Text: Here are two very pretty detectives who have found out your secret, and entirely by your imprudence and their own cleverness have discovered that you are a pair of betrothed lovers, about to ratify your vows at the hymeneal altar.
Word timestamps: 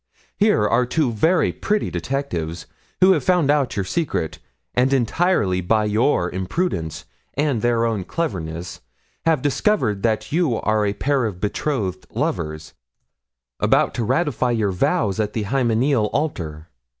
Here 0.35 0.67
are 0.67 0.87
two 0.87 1.11
very 1.11 1.51
pretty 1.53 1.91
detectives 1.91 2.65
who 3.01 3.11
have 3.11 3.23
found 3.23 3.51
out 3.51 3.75
your 3.75 3.85
secret, 3.85 4.39
and 4.73 4.91
entirely 4.91 5.61
by 5.61 5.85
your 5.85 6.27
imprudence 6.31 7.05
and 7.35 7.61
their 7.61 7.85
own 7.85 8.05
cleverness 8.05 8.81
have 9.27 9.43
discovered 9.43 10.01
that 10.01 10.31
you 10.31 10.55
are 10.61 10.87
a 10.87 10.93
pair 10.93 11.25
of 11.25 11.39
betrothed 11.39 12.07
lovers, 12.09 12.73
about 13.59 13.93
to 13.93 14.03
ratify 14.03 14.49
your 14.49 14.71
vows 14.71 15.19
at 15.19 15.33
the 15.33 15.43
hymeneal 15.43 16.07
altar. 16.13 16.69